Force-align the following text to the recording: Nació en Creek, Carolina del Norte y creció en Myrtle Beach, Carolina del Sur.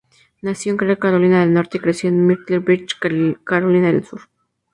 Nació 0.41 0.71
en 0.71 0.77
Creek, 0.79 0.97
Carolina 0.97 1.41
del 1.41 1.53
Norte 1.53 1.77
y 1.77 1.79
creció 1.79 2.09
en 2.09 2.25
Myrtle 2.25 2.57
Beach, 2.57 2.97
Carolina 3.45 3.85
del 3.91 4.03
Sur. 4.03 4.21